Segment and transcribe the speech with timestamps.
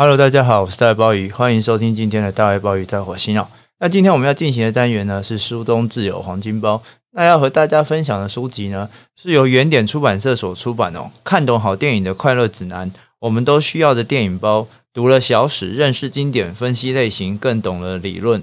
[0.00, 3.48] Hello，大家好，我是大卫鲍鱼，欢迎收听今天的大爱鲍鱼在火星哦。
[3.80, 6.80] 那今天我们要进行的单元呢是书中自有黄金包。
[7.10, 8.88] 那要和大家分享的书籍呢
[9.20, 11.10] 是由原点出版社所出版哦。
[11.24, 14.68] 看懂好电影的快乐指南，我们都需要的电影包。
[14.94, 18.40] 读了小史，认识经典，分析类型，更懂了理论。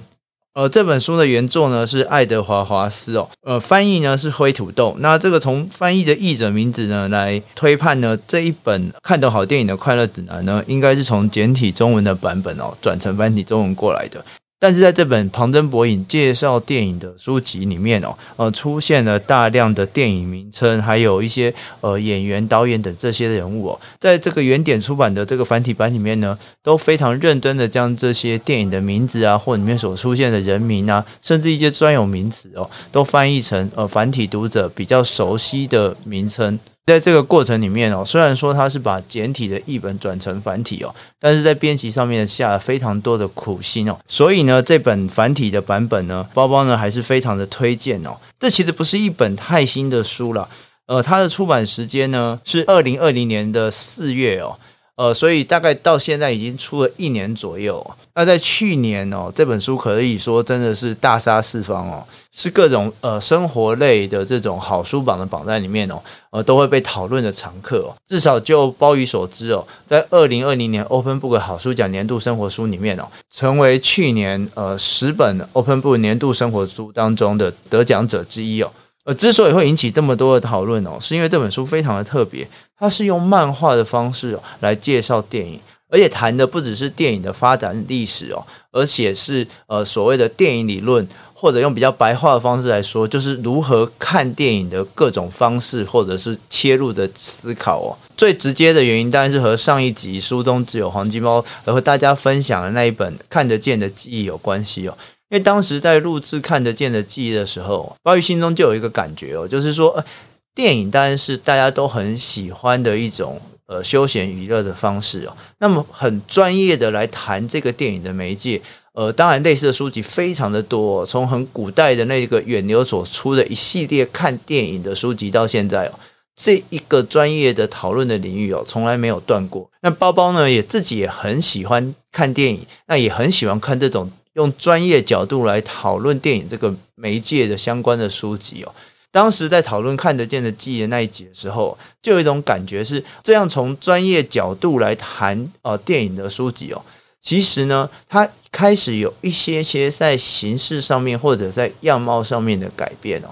[0.56, 4.96] 呃，这本书的原作呢是爱德华华斯哦，呃，翻译呢是灰土豆。
[5.00, 14.24] 那这个从翻译的译者名字呢来推判呢，这一本看的好电影的快乐指南呢，应该是从简体中文的版本哦转成繁体中文过来的。
[14.58, 36.58] 但是在这本旁征博引介绍电影的书籍里面哦，呃，出现了大量的电影名称，还有一些呃演员、导演等这些人物哦，在这个原点出版的这个繁体版里面呢，都非常认真的将这些电影的名字啊，或里面所出现的人名啊，甚至一些专有名词哦，都翻译成呃繁体读者比较熟悉的名称。
[36.86, 48.16] 在这个过程里面哦，虽然说他是把简体的译本转成繁体哦，但是在编辑上面下了非常多的苦心哦，所以呢，这本繁体的版本呢，包包呢还是非常的推荐哦。
[48.40, 50.48] 这其实不是一本太新的书了，
[50.86, 54.56] 呃，它的出版时间呢是二零二零年的四月哦。
[54.96, 57.86] 呃，所以大概到现在已经出了一年左右。
[58.14, 62.02] 那在去年哦，这本书可以说真的是大杀四方哦，
[62.32, 67.92] 是各种呃生活类的这种好书榜的榜单里面哦，呃都会被讨论的常客哦。
[68.08, 78.72] 至少就鲍鱼所知哦，在二零二零年 Open Book 好书奖年度生活书里面哦，成为去年呃十本 Open Book 年度生活书当中的得奖者之一哦。
[79.06, 97.94] 呃，之所以会引起这么多的讨论哦，是因为这本书非常的特别，它是用漫画的方式来介绍电影，而且谈的不只是电影的发展历史哦，而且是呃所谓的电影理论，或者用比较白话的方式来说，就是如何看电影的各种方式，或者是切入的思考哦。
[98.18, 104.98] 最直接的原因当然是和上一集书中只有黄金猫，而和大家分享的那一本看得见的记忆有关系哦。
[105.36, 110.06] 因为当时在录制看得见的记忆的时候，鲍鱼心中就有一个感觉哦，就是说，呃，
[110.54, 113.38] 电影当然是大家都很喜欢的一种
[113.68, 115.36] 呃休闲娱乐的方式哦。
[115.60, 118.62] 那么很专业的来谈这个电影的媒介，
[118.94, 126.00] 呃，当然类似的书籍非常的多哦，从很古代的那个远流所出的一系列看电影的书籍到现在哦，
[126.42, 129.70] 这一个专业的讨论的领域哦，从来没有断过。
[129.82, 134.10] 那包包呢，也自己也很喜欢看电影，那也很喜欢看这种。
[134.36, 138.76] 用专业角度来讨论电影这个媒介的相关的书籍哦，
[139.12, 146.82] 当时在讨论看得见的记忆的那一集的时候，就有一种感觉是这样从专业角度来谈呃电影的书籍哦，
[147.22, 153.30] 其实呢，它开始有一些些在形式上面或者在样貌上面的改变哦。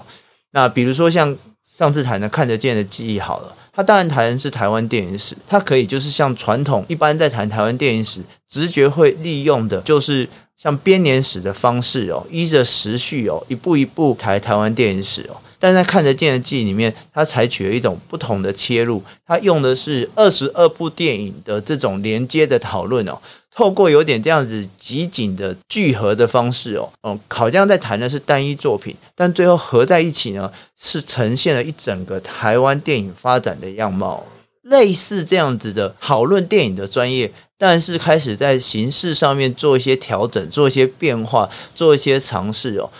[0.52, 10.26] 那比如说像上次谈的看得见的记忆好了，它当然谈的是台湾电影史，它可以就是像传统一般在谈台湾电影史，直觉会利用的就是。
[10.56, 15.36] 像编年史的方式哦，依着时序哦，一步一步台台湾电影史哦。
[15.58, 23.18] 但在看得见的记忆里面，它采取了一种不同的切入，它用的是二十二部电影的这种连接的讨论哦，
[23.50, 34.22] 透过有点这样子集锦的聚合的方式哦，哦，好像在谈的是单一作品，但最后合在一起呢，是呈现了一整个台湾电影发展的样貌。
[34.64, 42.90] 类似这样子的讨论电影的专业，但是开始在形式上面做一些调整，做一些变化，做一些尝试哦。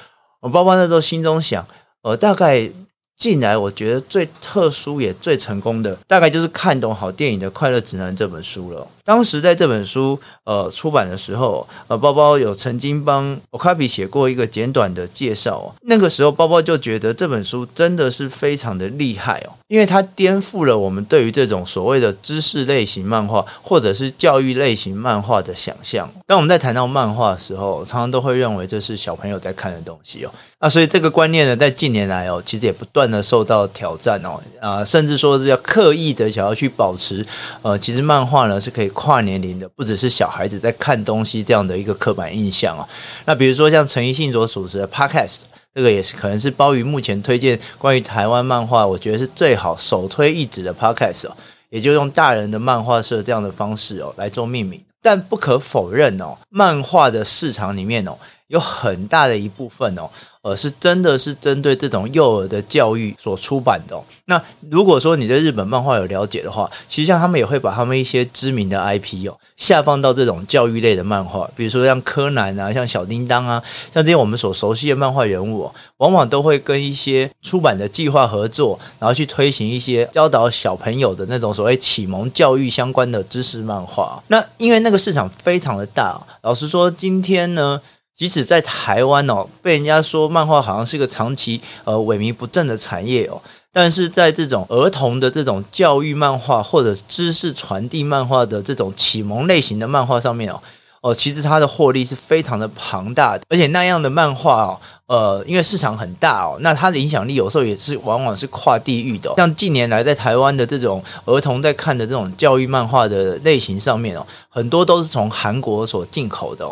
[0.41, 1.67] 我爸爸那时候心中想，
[2.03, 2.71] 呃，大概。
[3.17, 8.89] 近来我觉得最特殊也最成功的，大概就是看懂好电影的快乐指南这本书了。
[9.05, 15.75] 当时在这本书呃出版的时候，呃包包有曾经帮 Okapi 写过一个简短的介绍。
[15.83, 26.11] 那个时候包包就觉得这本书真的是非常的厉害哦，因为它颠覆了我们对于这种所谓的知识类型漫画或者是教育类型漫画的想象。
[26.27, 30.31] 当我们在谈到漫画的时候，常常都会认为这是小朋友在看的东西哦。
[30.61, 37.27] 那所以这个观念呢，在近年来哦，其实也不断的受到挑战哦，啊，甚至说是要刻意的想要去保持，
[37.61, 42.89] 呃，其实漫画呢是可以跨年龄的，不只是小孩子在看东西这样的一个刻板印象啊。
[43.27, 45.41] 那比如说像陈奕迅所主持的 Podcast，
[45.75, 51.37] 这个也是可能是鲍鱼目前推荐关于台湾漫画，我觉得是最好首推一指的 Podcast 哦，
[51.69, 54.81] 也就用大人的漫画社这样的方式哦来做命名。
[55.03, 58.17] 但不可否认哦，漫画的市场里面哦。
[58.55, 60.09] 有很大的一部分哦。
[60.43, 63.99] 呃，是真的是针对这种幼儿的教育所出版的。
[64.27, 84.23] 那如果说你对日本漫画有了解的话，其实像他们也会把他们一些知名的 IP 哦下放到这种教育类的漫画，比如说像柯南啊，像小叮当啊，像这些我们所熟悉的漫画人物哦，往往都会跟一些出版的计划合作，然后去推行一些教导小朋友的那种所谓启蒙教育相关的知识漫画。
[84.29, 87.81] 那因为那个市场非常的大，老实说，今天呢。
[88.17, 100.63] 即使在台湾哦，被人家说漫画好像是个长期呃萎靡不振的产业哦，但是在这种儿童的这种教育漫画或者知识传递漫画的这种启蒙类型的漫画上面哦，
[101.01, 109.35] 哦，其实它的获利是非常的庞大的，而且那样的漫画哦，呃，因为市场很大哦，那它的影响力有时候也是往往是跨地域的。
[109.37, 116.65] 像近年来在台湾的这种儿童在看的这种教育漫画的类型上面哦，很多都是从韩国所进口的。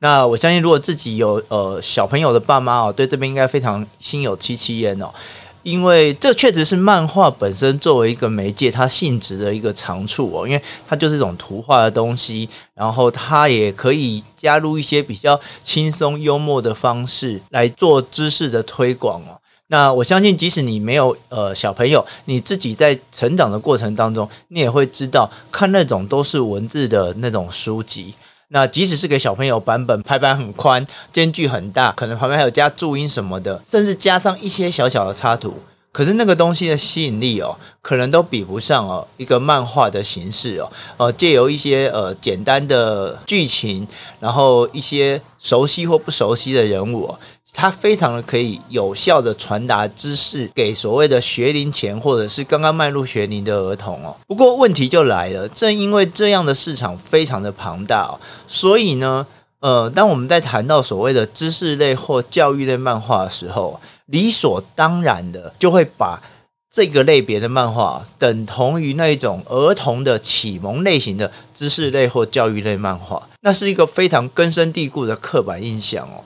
[0.00, 5.08] 那我相信，如果自己有呃小朋友的爸妈哦，对这边应该非常心有戚戚焉哦，
[5.62, 19.40] 因为这确实是漫画本身作为一个媒介，它性质的一个长处哦，因为它就是一种图画的东西，然后它也可以加入一些比较轻松幽默的方式来做知识的推广哦。
[19.68, 28.14] 那我相信，即使你没有呃小朋友，你自己在成长的过程当中，你也会知道，看那种都是文字的那种书籍。
[28.54, 35.54] 那即使是给小朋友版本，排版很宽，间距很大，可能旁边还有加注音什么的，甚至加上一些小小的插图，
[35.90, 43.84] 可是那个东西的吸引力哦，可能都比不上哦一个漫画的形式哦，呃，借由一些呃简单的剧情，
[44.20, 47.12] 然后一些熟悉或不熟悉的人物。
[47.56, 54.16] 它非常的可以有效的传达知识给所谓的学龄前或者是刚刚迈入学龄的儿童哦。
[54.26, 58.18] 不过问题就来了，正因为这样的市场非常的庞大哦，
[58.48, 59.24] 所以呢，
[59.60, 66.20] 呃，当我们在谈到所谓的知识类或教育类漫画的时候，理所当然的就会把
[66.74, 76.24] 这个类别的漫画等同于那种儿童的启蒙类型的知识类或教育类漫画，那是一个非常根深蒂固的刻板印象哦。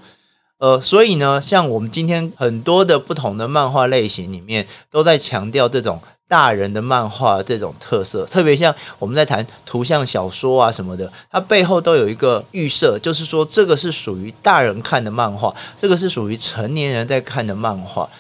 [0.59, 8.27] 呃，所以呢，像我们今天很多的不同的漫画类型里面，都在强调这种大人的漫画这种特色。
[8.27, 18.11] 特别像我们在谈图像小说啊什么的，它背后都有一个预设，就是说这个是属于大人看的漫画，这个是属于成年人在看的漫画。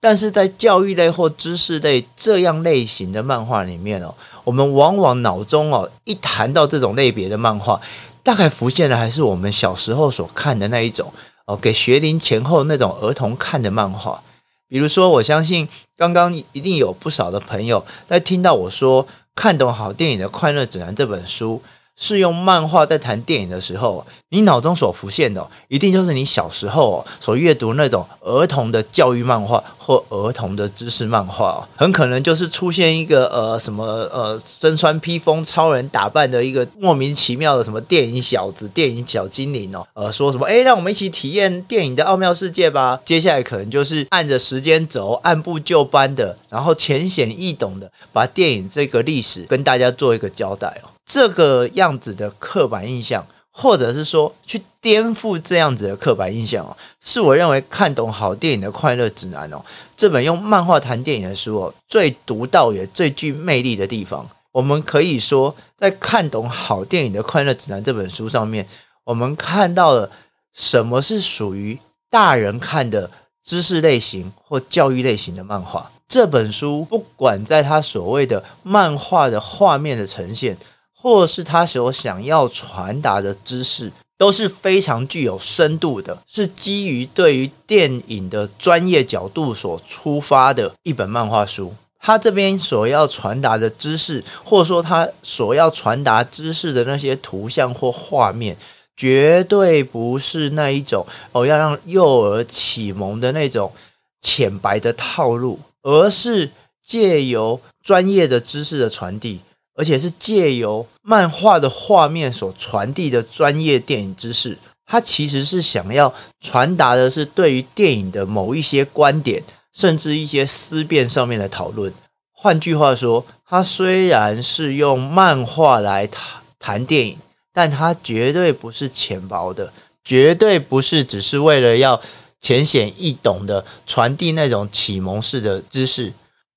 [0.00, 4.12] 但是在教育类或知识类这样类型的漫画里面哦，
[4.42, 7.80] 我们往往脑中哦一谈到这种类别的漫画，
[8.24, 11.12] 大概浮现的还是我们小时候所看的那一种。
[11.50, 14.22] 哦，给学龄前后那种儿童看的漫画，
[14.68, 19.04] 比如说，我相信刚刚一定有不少的朋友在听到我说
[19.34, 21.60] 《看懂好电影的快乐指南》这本书。
[22.00, 42.98] 是用漫画在谈电影的时候，你脑中所浮现的，一定就是你小时候所阅读那种儿童的教育漫画或儿童的知识漫画，很可能就是出现一个呃什么呃身穿披风超人打扮的一个莫名其妙的什么电影小子、电影小精灵哦，呃说什么诶，让我们一起体验电影的奥妙世界吧。
[43.04, 50.88] 接下来可能就是按着时间轴，按部就班的，然后浅显易懂的把电影这个历史跟大家做一个交代哦。
[51.10, 59.60] 这个样子的刻板印象，或者是说去颠覆这样子的刻板印象哦，是我认为看懂好电影的快乐指南哦，
[59.96, 64.24] 这本用漫画谈电影的书哦，最独到也最具魅力的地方。
[64.52, 68.64] 我们可以说，在看懂好电影的快乐指南这本书上面，
[69.02, 70.08] 我们看到了
[70.54, 71.76] 什么是属于
[72.08, 73.10] 大人看的
[73.44, 75.90] 知识类型或教育类型的漫画。
[76.08, 80.56] 这本书不管在它所谓的漫画的画面的呈现，
[81.00, 91.74] 或是他所想要传达的知识都是非常具有深度的，是基于对于电影的专业角度所出发的一本漫画书。
[92.02, 98.56] 他这边所要传达的知识，或者说他所要传达知识的那些图像或画面，
[98.96, 103.72] 绝对不是那一种哦要让幼儿启蒙的那种
[104.20, 106.50] 浅白的套路，而是
[106.86, 109.40] 借由专业的知识的传递。
[109.76, 121.92] 而且是借由漫画的画面所传递的专业电影知识，它其实是想要传达的是对于电影的某一些观点，甚至一些思辨上面的讨论。
[122.32, 127.18] 换句话说，它虽然是用漫画来谈谈电影，
[127.52, 129.72] 但它绝对不是浅薄的，
[130.04, 132.00] 绝对不是只是为了要
[132.40, 136.12] 浅显易懂的传递那种启蒙式的知识，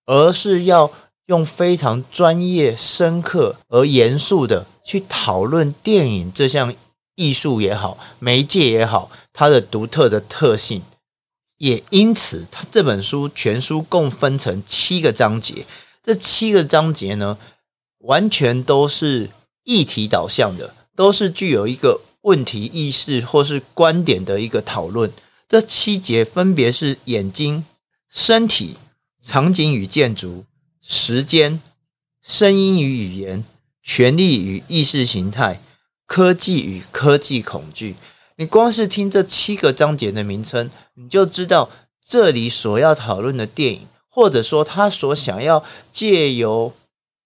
[0.06, 0.92] 而是要。
[1.28, 6.74] 用非常专业、深刻而严肃的去讨论电影这项
[7.16, 10.82] 艺术也好，媒介也好，它的独特的特性，
[11.58, 15.66] 也因此，它这本书全书共分成七个章节。
[16.02, 17.38] 这七个章节呢，
[18.00, 19.30] 完全都是
[19.64, 25.10] 议题导向的，都是具有一个问题意识或是观点的一个讨论。
[25.48, 27.64] 这七节分别是眼睛、
[28.10, 28.76] 身体、
[29.22, 30.44] 场景与建筑、
[30.86, 31.62] 时间、
[32.22, 33.46] 声音与语言、
[33.82, 35.62] 权力与意识形态。
[36.06, 37.96] 科技与科技恐惧，
[38.36, 41.72] 你光是听这七个章节的名称，你就知道
[42.06, 46.74] 这里所要讨论的电影，或者说他所想要借由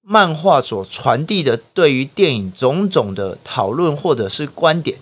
[0.02, 5.00] 漫画所传递的对于电影种种的讨论或者是观点，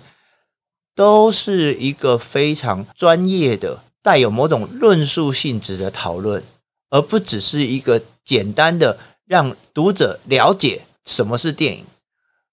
[0.96, 6.42] 都是一个非常专业的、带有某种论述性质的讨论，
[6.90, 11.86] 而不只是一个简单的让读者了解什么是电影。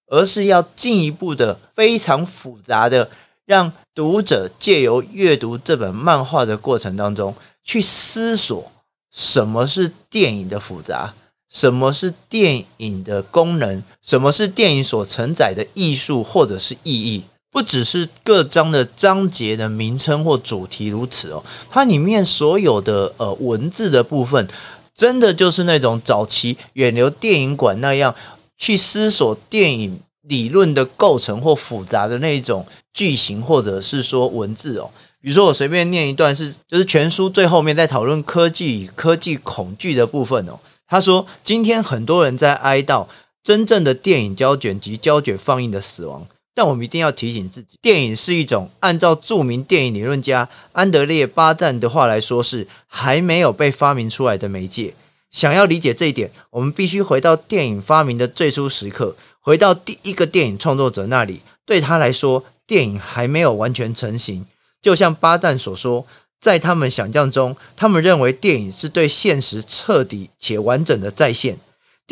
[0.08, 3.08] 而是要进一步的、非常复杂的，
[3.46, 8.70] 让读者借由阅读这本漫画的过程当中，去思索
[9.10, 11.14] 什么是电影的复杂，
[11.48, 17.24] 什么是电影的功能，什么是电影所承载的艺术或者是意义。
[17.50, 24.46] 不只是各章的章节的名称或主题如此哦，它里面所有的呃文字的部分，
[24.94, 28.14] 真的就是那种早期远流电影馆那样。
[28.58, 34.88] 去思索电影理论的构成或复杂的那种句型，或者是说文字哦。
[35.20, 40.60] 比如说，我随便念一段，是就是全书最后面在讨论科技与科技恐惧的部分哦。
[40.86, 43.08] 他说：“今天很多人在哀悼
[43.42, 54.94] 真正的电影胶卷及胶卷放映的死亡，但我们一定要提醒自己，电影是一种按照著名电影理论家安德烈·巴赞的话来说，是还没有被发明出来的媒介。”
[55.32, 61.40] 想要理解这一点，我们必须回到电影发明的最初时刻，回到第一个电影创作者那里。
[61.64, 64.44] 对他来说，电影还没有完全成型。
[64.82, 66.06] 就像巴赞所说，
[66.38, 71.56] 在他们想象中，他们认为电影是对现实彻底且完整的再现。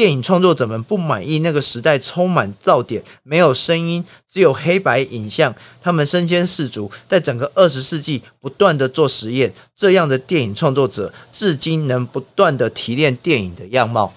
[0.01, 5.55] 电影创作者们不满意那个时代充满噪点、没有声音、只有黑白影像。
[5.83, 9.53] 他们身先士卒，在整个二十世纪不断地做实验。
[9.77, 14.15] 这样的电影创作者至今能不断地提炼电影的样貌。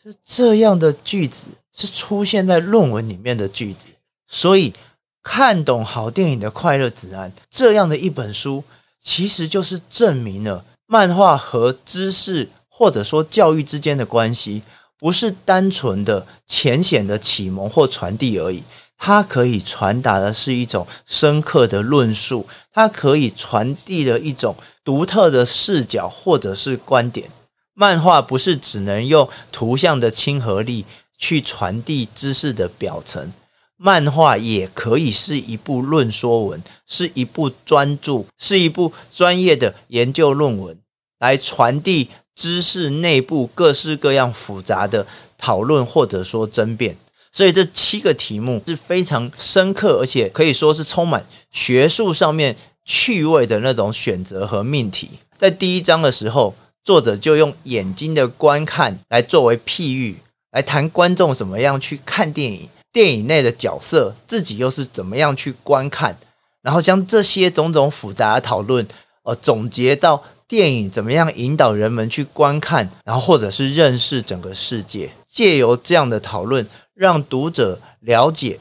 [0.00, 3.88] 是这样的句子是出现在论文里面的句子。
[4.28, 4.72] 所以，
[5.24, 8.62] 看懂好电影的快乐指南这样的一本书，
[9.02, 14.62] 其实就是证明了漫画和知识或者说教育之间的关系。
[15.00, 18.62] 不是单纯的浅显的启蒙或传递而已，
[18.98, 24.54] 它可以传达的是一种深刻的论述，它可以传递的一种
[24.84, 27.30] 独特的视角或者是观点。
[27.72, 30.84] 漫画不是只能用图像的亲和力
[31.16, 33.32] 去传递知识的表层，
[33.78, 40.78] 漫画也可以是一部论说文，是一部专著，是一部专业的研究论文，
[41.18, 42.10] 来传递。
[42.40, 45.06] 知识内部各式各样复杂的
[45.36, 46.96] 讨论或者说争辩，
[47.30, 52.56] 所以这七个题目是非常深刻，而且可以说是充满学术上面
[52.86, 55.10] 趣味的那种选择和命题。
[55.36, 60.16] 在第一章的时候，作者就用眼睛的观看来作为譬喻，
[60.52, 66.16] 来谈观众怎么样去看电影，电影内的角色自己又是怎么样去观看，
[66.62, 68.88] 然后将这些种种复杂的讨论，
[69.24, 70.24] 呃，总结到。
[70.50, 75.12] 电影怎么样引导人们去观看，然后或者是认识整个世界？
[75.30, 78.58] 借由这样的讨论，让读者了解，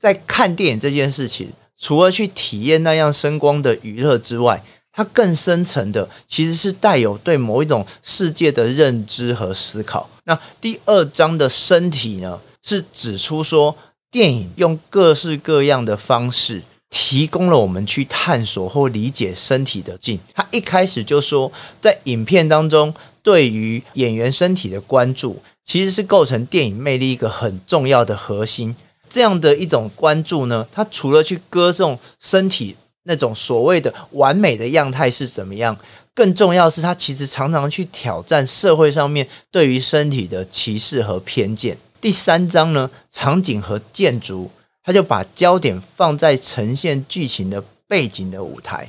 [0.00, 10.10] 在看电影这件事情，除了去体验那样声光的娱乐之外，它更深层的其实是带有对某一种世界的认知和思考。
[10.24, 13.76] 那第二章的身体呢，是指出说，
[14.10, 16.64] 电影用各式各样的方式。
[16.90, 20.18] 提供了我们去探索或理解身体的镜。
[20.34, 28.74] 他一开始就说，在影片当中，对于演员身体的关注，其实是构成电影魅力一个很重要的核心。
[29.10, 35.76] 这样的一种关注呢，它除了去歌颂身体那种所谓的完美的样态是怎么样，
[36.14, 41.78] 更重要是它其实常常去挑战社会上面对于身体的歧视和偏见。
[42.00, 44.50] 第三章呢，场景和建筑。
[44.88, 48.88] 他就把焦点放在呈现剧情的背景的舞台，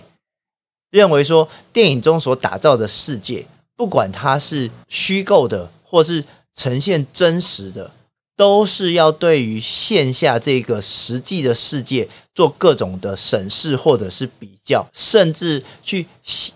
[0.92, 6.24] 认为说电影中所打造的世界，不管它是虚构的或是
[6.56, 7.92] 呈现真实的，
[8.38, 16.08] 都是要对于线下这个实际的世界做各种的审视或者是比较，甚至去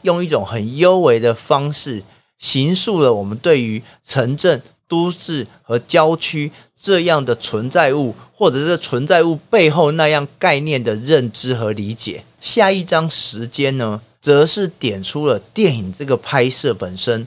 [0.04, 2.02] 用一种很幽微的方式，
[2.40, 6.50] 形塑了我们对于城镇、都市和郊区。
[6.84, 12.26] 这样的存在物，或者是存在物背后那样概念的认知和理解。
[12.42, 17.26] 下一章时间呢，则是点出了电影这个拍摄本身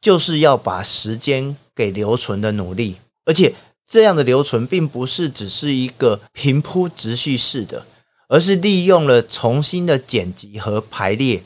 [0.00, 3.54] 就是要把时间给留存的努力，而且
[3.88, 7.86] 这样的留存并不是只是一个平铺直叙式的，
[8.26, 11.44] 而是利用了重新的剪辑和排列，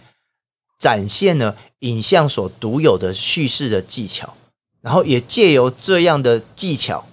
[0.80, 4.34] 展现了影像所独有的叙事的技巧，
[4.80, 7.06] 然后也借由这样的技巧。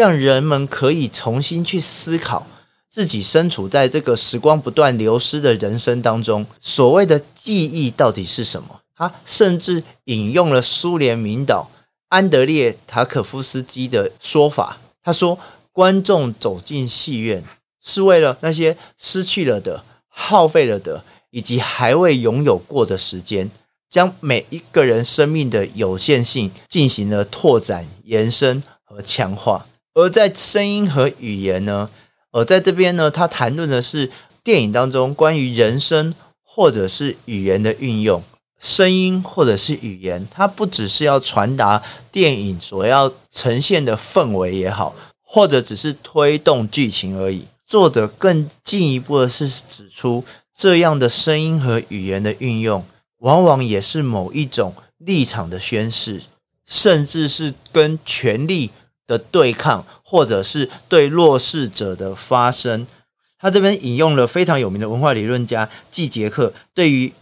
[0.00, 2.46] 让人们可以重新去思考
[2.88, 8.80] 自己身处在这个时光不断流失的人生当中，所谓的记忆到底是什么？
[8.96, 11.68] 他甚至引用了苏联名导
[12.08, 14.78] 安德烈·塔可夫斯基的说法。
[15.02, 15.38] 他说
[15.70, 17.44] ：“观众走进戏院
[17.84, 23.50] 是为了那些失去了的、耗费了的，以及还未拥有过的时间，
[23.90, 29.66] 将每一个人生命的有限性进行了拓展、延伸和强化。”
[30.00, 31.90] 而在声音和语言呢？
[32.32, 34.10] 而在这边呢，他谈论的是
[34.42, 38.22] 电影当中关于人声或者是语言的运用。
[38.58, 47.46] 声音或者是语言，它不只是要传达电影所要呈现的氛围也好，或者只是推动剧情而已。
[47.66, 52.84] 作者更进一步的是指出，这样的声音和语言的运用，
[53.20, 56.20] 往往也是某一种立场的宣示，
[56.66, 58.70] 甚至是跟权力。
[59.10, 62.86] 的对抗，或者是对弱势者的发声。
[63.40, 67.12] 他这边引用了非常有名的文化理论家季杰克对于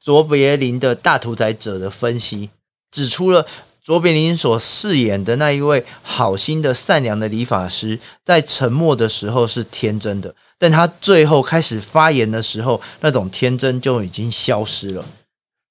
[0.00, 2.50] 卓别林的大屠宰者的分析，
[2.92, 3.44] 指出了
[3.82, 15.04] 卓别林所饰演的那一位好心的善良的理发师，在沉默的时候是天真的，但他最后开始发言的时候，那种天真就已经消失了。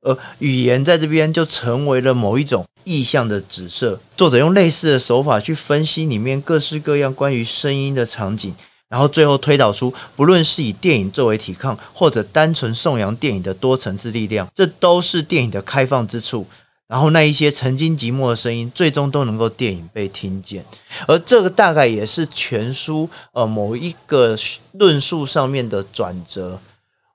[0.02, 4.00] 而语言在这边就成为了某一种意象的指涉。
[4.18, 8.54] 作者用类似的手法去分析里面各式各样关于声音的场景，
[8.90, 16.48] 然后最后推导出，不论是以电影作为抵抗，或者单纯颂扬电影的多层次力量，这都是电影的开放之处。
[16.88, 20.66] 然后那一些曾经寂寞的声音，最终都能够电影被听见。
[21.08, 24.36] 而这个大概也是全书呃某一个
[24.74, 26.60] 论述上面的转折。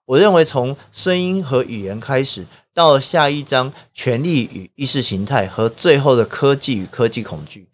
[0.06, 2.46] 我认为从声音和语言开始。
[2.76, 7.66] 到下一章，权力与意识形态和最后的科技与科技恐惧。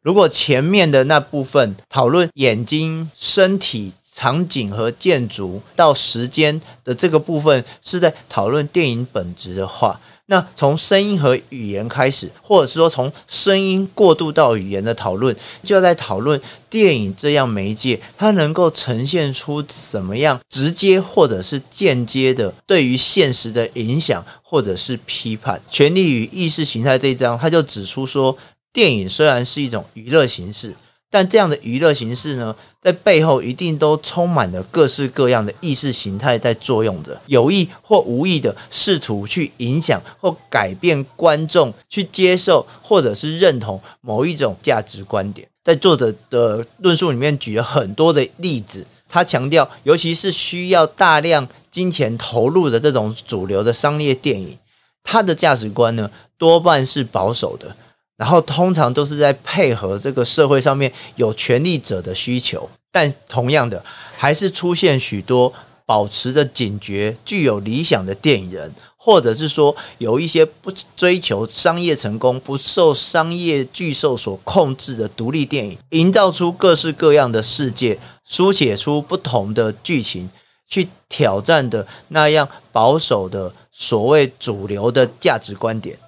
[0.00, 10.00] 如果前面的那部分讨论眼睛、身体、场景和建筑，到时间的这个部分是在讨论电影本质的话。
[10.26, 25.60] 那从声音和语言开始，或者是说从声音过渡到语言的讨论，就要在讨论电影这样媒介，它能够呈现出什么样直接或者是间接的对于现实的影响，或者是批判。
[25.70, 28.36] 权力与意识形态这一章，他就指出说，
[28.72, 30.74] 电影虽然是一种娱乐形式。
[31.10, 45.48] 但这样的娱乐形式呢，在背后一定都充满了各式各样的意识形态在作用着，有意或无意的试图去影响或改变观众去接受或者是认同某一种价值观点。
[45.64, 54.58] 在作者的论述里面举了很多的例子，他强调，尤其是需要大量金钱投入的这种主流的商业电影，
[55.02, 57.74] 他的价值观呢，多半是保守的。
[58.16, 63.84] 然后通常都是在配合这个社会上面有权力者的需求，但同样的，
[64.16, 65.52] 还是出现许多
[65.84, 80.30] 保持着警觉、具有理想的电影人，或者是说有一些不追求商业成功、不受商业巨兽所控制的独立电影，营造出各式各样的世界，书写出不同的剧情，
[80.68, 85.98] 去挑战的那样保守的所谓主流的价值观点。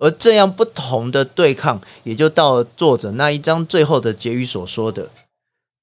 [0.00, 5.10] 而这样不同的对抗，也就到了作者那一章最后的结语所说的：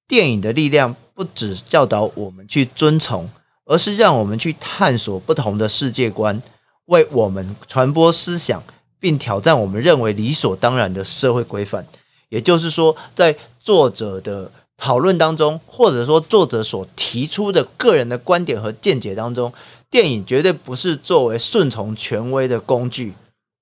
[0.08, 3.30] 电影的力量不只教导我们去遵从，
[3.65, 6.41] 而是让我们去探索不同的世界观，
[6.88, 8.63] 为我们传播思想，
[8.99, 11.86] 并挑战我们认为理所当然的社会规范。
[12.30, 19.53] 也就是说，在作者的讨论当中，或者说作者所提出的个人的观点和见解当中，
[19.91, 23.13] 电影绝对不是作为顺从权威的工具。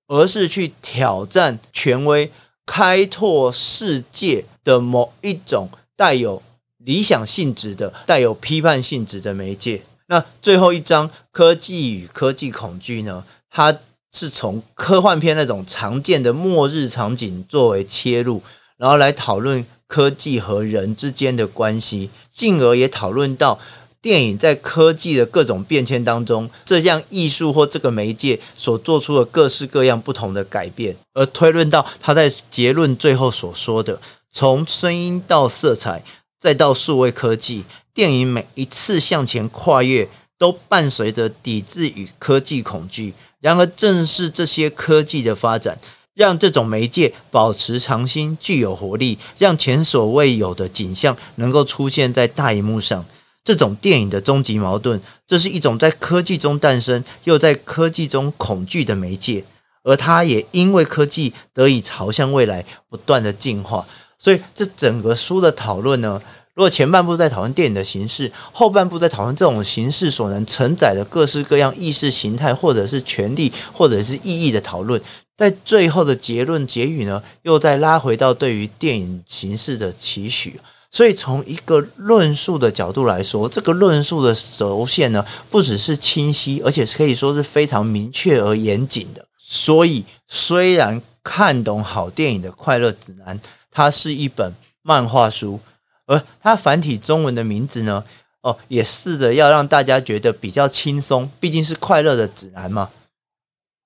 [0.08, 2.30] 而是去挑战权威、
[2.64, 6.42] 开拓世界的某一种带有
[6.78, 9.82] 理想性质的、带有批判性质的媒介。
[10.06, 13.24] 那最后一章“科技与科技恐惧”呢？
[13.50, 13.78] 它
[14.12, 18.42] 是从科幻片那种常见的末日场景作为切入，
[18.76, 23.58] 然后来讨论科技和人之间的关系，进而也讨论到。
[24.06, 36.04] 电影在科技的各种变迁当中，这项艺术或这个媒介所做出的各式各样不同的改变，而推论到他在结论最后所说的：从声音到色彩，
[36.40, 43.12] 再到数位科技，电影每一次向前跨越，都伴随着抵制与科技恐惧。
[43.40, 45.80] 然而，正是这些科技的发展，
[46.14, 53.04] 让这种媒介保持长新、具有活力，让前所未有的景象能够出现在大荧幕上。
[53.46, 59.44] 这种电影的终极矛盾，这是一种在科技中诞生，又在科技中恐惧的媒介，
[59.84, 63.86] 而它也因为科技得以朝向未来不断的进化。
[64.18, 66.20] 所以，这整个书的讨论呢，
[66.54, 75.00] 如果前半部在讨论电影的形式，后半部在讨论这种形式所能承载的各式各样意识形态，或者是权力，或者是意义的讨论。
[75.36, 80.58] 在最后的结论结语呢，又再拉回到对于电影形式的期许。
[80.96, 89.28] 所以从一个论述的角度来说，这个论述的轴线呢，不只是清晰，而且可以说是非常明确而严谨的。
[89.38, 93.38] 所以，虽然看懂好电影的快乐指南，
[93.70, 95.60] 它是一本漫画书，
[96.06, 98.02] 而它繁体中文的名字呢，
[98.40, 102.88] 哦，也试着要让大家觉得比较轻松，毕竟是快乐的指南嘛。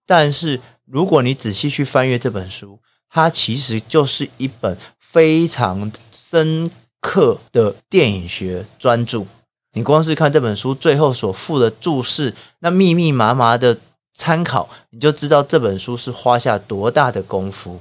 [0.06, 2.78] 但是，如果你仔细去翻阅这本书，
[3.10, 6.70] 它其实就是一本非常深
[7.00, 9.24] 刻的电影学专著。
[9.72, 13.78] 你光是看这本书最后所附的注释，那密密麻麻的
[14.14, 17.80] 参考，你就知道这本书是花下多大的功夫。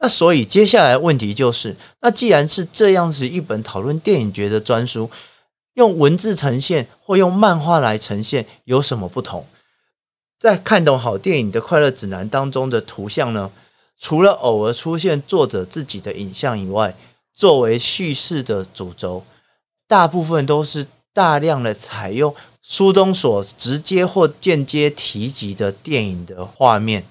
[0.00, 5.10] 那所以接下来问题就是，那既然是这样子一本讨论电影学的专书，
[5.74, 9.46] 用文字呈现或用漫画来呈现有什么不同？
[10.38, 13.50] 在看懂好电影的快乐指南当中的图像呢，
[13.98, 16.94] 除了偶尔出现作者自己的影像以外，
[17.38, 19.24] 作为叙事的主轴，
[19.86, 27.04] 大部分都是大量的采用书中所直接或间接提及的电影的画面，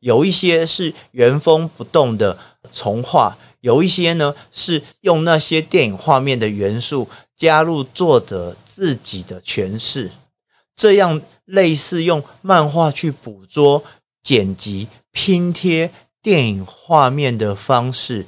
[0.00, 2.36] 有一些是原封不动的
[2.72, 10.10] 重画，有一些呢是用那些电影画面的元素加入作者自己的诠释，
[10.74, 11.22] 这样。
[11.48, 13.82] 类似用漫画去捕捉、
[14.22, 18.26] 剪辑、拼贴电影画面的方式，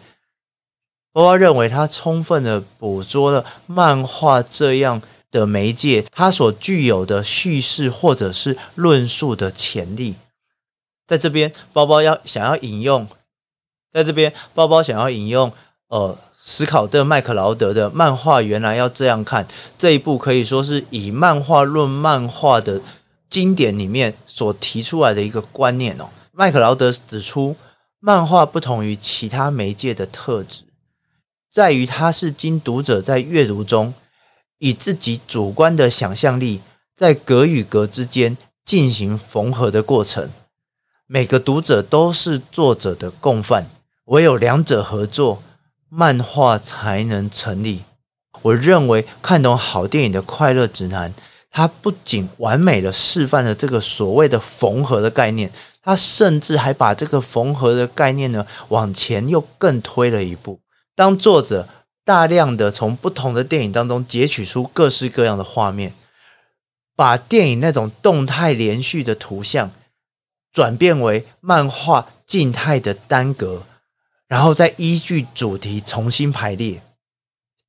[1.12, 10.14] 包包认为它充分的捕捉了漫画这样的媒介，它所具有的叙事或者是论述的潜力。
[11.07, 13.09] 在这边，包包要想要引用，
[13.92, 15.53] 在这边，包包想要引用，
[15.88, 16.16] 呃。
[16.42, 19.46] 史考特·麦克劳德的漫画原来要这样看，
[19.79, 22.81] 这一部可以说是以漫画论漫画的。
[23.29, 27.55] 经典里面所提出来的一个观念哦，麦克劳德指出，
[28.01, 30.62] 漫画不同于其他媒介的特质，
[31.51, 33.93] 在于它是经读者在阅读中
[34.59, 36.61] 以自己主观的想象力，
[36.95, 40.31] 在格与格之间进行缝合的过程。
[41.07, 43.67] 每个读者都是作者的共犯，
[44.05, 45.43] 唯有两者合作，
[45.89, 47.83] 漫画才能成立。
[48.43, 51.13] 我认为看懂好电影的快乐指南。
[51.51, 55.51] 它不仅完美的示范了这个所谓的缝合的概念，
[55.83, 60.61] 它甚至还把这个缝合的概念呢往前又更推了一步。
[61.01, 61.67] 当作者
[62.05, 65.95] 大量的从不同的电影当中截取出各式各样的画面，
[66.95, 69.71] 把电影那种动态连续的图像
[70.53, 73.63] 转变为漫画静态的单格，
[74.29, 76.83] 然后再依据主题重新排列。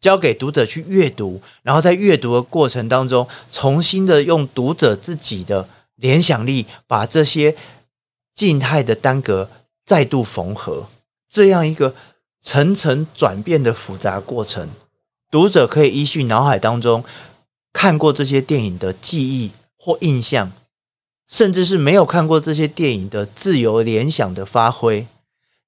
[0.02, 7.56] 交给读者去阅读，然后在阅读的过程当中，重新的用读者自己的联想力，把这些
[8.36, 9.50] 静态的单格
[9.86, 10.90] 再度缝合，
[11.30, 11.96] 这样一个
[12.42, 14.70] 层层转变的复杂过程，
[15.30, 17.04] 读者可以依据脑海当中
[17.72, 20.52] 看过这些电影的记忆或印象，
[21.28, 25.08] 甚至是没有看过这些电影的自由联想的发挥，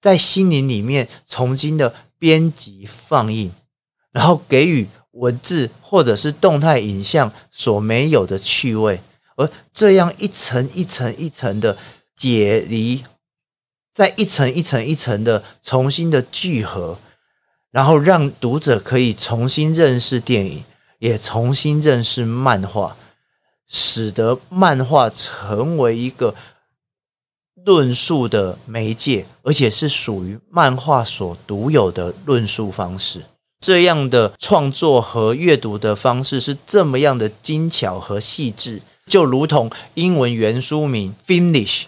[0.02, 3.52] 在心灵里面重新的编辑放映。
[4.12, 9.02] 然后给予文字或者是动态影像所没有的趣味，
[9.36, 11.78] 而这样一层一层一层的
[12.16, 13.04] 解离，
[13.94, 16.98] 再一层一层一层的重新的聚合，
[17.72, 20.64] 然后让读者可以重新认识电影，
[21.00, 22.96] 也重新认识漫画，
[23.68, 26.34] 使得漫画成为一个
[27.66, 33.26] 论述的媒介，而且是属于漫画所独有的论述方式。
[33.60, 41.84] 这样的创作和阅读的方式是这么样的精巧和细致，就如同英文原书名 Finish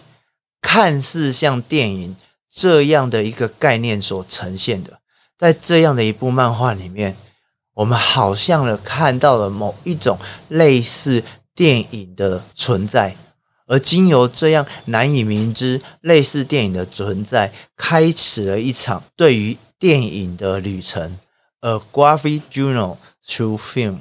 [0.66, 2.16] 看似像电影
[2.52, 4.98] 这样的一个概念所呈现的。
[5.38, 7.16] 在这样的一部漫画里面，
[7.74, 11.22] 我们好像了看到了某一种类似
[11.54, 13.14] 电影的存在，
[13.68, 21.16] 而经由这样难以明知类似电影的存在，开始了一场对于电影的旅程
[21.60, 23.98] ，A Graphic Journal Through Film。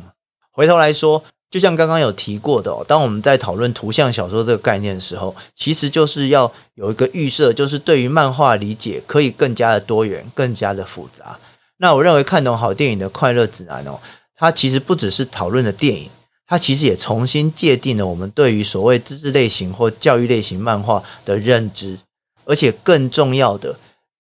[0.49, 1.23] 回头来说，
[1.55, 11.39] 就像刚刚有提过的哦，当我们在讨论图像小说这个概念的时候，其实就是要有一个预设，就是对于漫画理解可以更加的多元，更加的复杂。
[11.77, 13.97] 那我认为看懂好电影的快乐指南哦，
[14.35, 16.09] 它其实不只是讨论的电影，
[16.45, 21.97] 它其实也重新界定了我们对于所谓知识类型或教育类型漫画的认知，
[22.43, 23.77] 而且更重要的，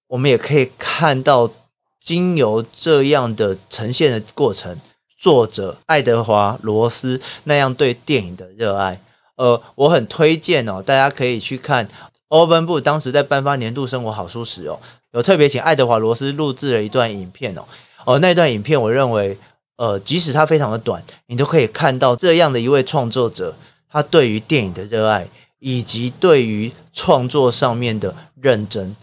[0.07, 1.51] 我们也可以看到
[2.01, 4.79] 经由这样的呈现的过程，
[5.25, 9.01] 作者爱德华罗斯那样对电影的热爱。
[9.37, 11.87] 呃，我很推荐哦，大家可以去看
[12.27, 14.79] 欧文部当时在颁发年度生活好书时哦。
[15.13, 17.63] 有特别请爱德华罗斯录制了一段影片哦，
[18.03, 19.35] 哦，那段影片我认为，
[19.77, 23.55] 呃，即使它非常的短，你都可以看到这样的一位创作者，
[23.89, 28.95] 他对于电影的热爱，以及对于创作上面的认真。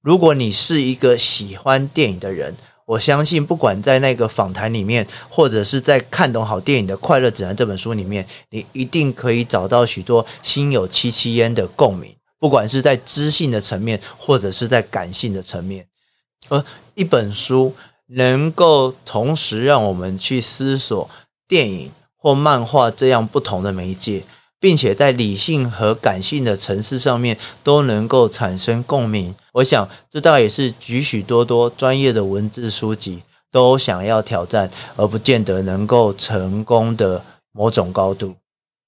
[0.00, 12.14] 如果你是一个喜欢电影的人，我相信不管在那个访谈里面，或者是在看懂好电影的快乐指南这本书里面，你一定可以找到许多心有戚戚焉的共鸣。
[12.38, 15.86] 不管是在知性的层面，或者是在感性的层面，
[16.48, 16.64] 而
[16.94, 17.72] 一本书
[18.08, 21.08] 能够同时让我们去思索
[21.46, 24.24] 电影或漫画这样不同的媒介，
[24.62, 38.36] 并且在理性和感性的层次上面都能够产生共鸣，我想这倒也是许许多多专业的文字书籍都想要挑战，而不见得能够成功的某种高度。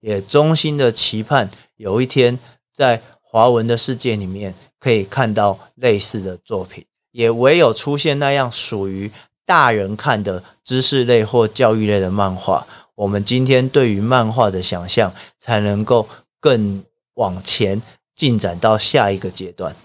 [0.00, 2.38] 也衷心的期盼有一天
[2.72, 3.02] 在。
[3.34, 9.10] 华文的世界里面可以看到类似的作品，也唯有出现那样属于
[9.44, 12.64] 大人看的知识类或教育类的漫画，
[12.96, 16.08] 我们今天对于漫画的想象才能够
[16.40, 17.80] 更往前
[18.16, 19.76] 进展到下一个阶段。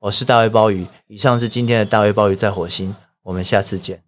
[0.00, 4.03] 我是大卫鲍鱼，以上是今天的大卫鲍鱼在火星，我们下次见。